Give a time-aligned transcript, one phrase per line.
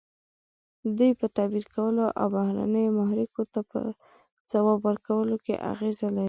[0.97, 3.79] دوی په تعبیر کولو او بهرنیو محرکو ته په
[4.51, 6.19] ځواب ورکولو کې اغیزه لري.